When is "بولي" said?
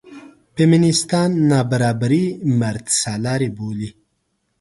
3.57-3.89